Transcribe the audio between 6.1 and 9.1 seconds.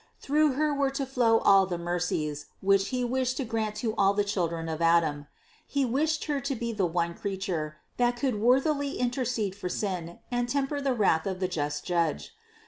Her to be the one Creature, that could worthily